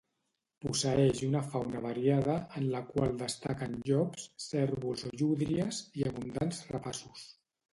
Posseïx 0.63 1.19
una 1.27 1.41
fauna 1.49 1.81
variada, 1.83 2.37
en 2.61 2.65
la 2.77 2.81
qual 2.87 3.13
destaquen 3.19 3.75
llops, 3.91 4.25
cérvols 4.47 5.05
o 5.11 5.15
llúdries, 5.23 5.83
i 6.01 6.09
abundants 6.13 6.65
rapaços. 6.75 7.31